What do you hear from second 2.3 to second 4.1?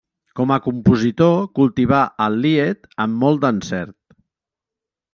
lied amb molt d'encert.